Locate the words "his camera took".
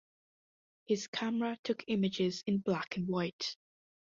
0.87-1.83